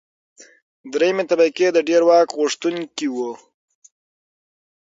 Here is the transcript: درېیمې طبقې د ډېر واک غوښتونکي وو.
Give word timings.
درېیمې 0.93 1.23
طبقې 1.31 1.67
د 1.73 1.77
ډېر 1.89 2.01
واک 2.07 2.29
غوښتونکي 2.39 3.07
وو. 3.15 3.31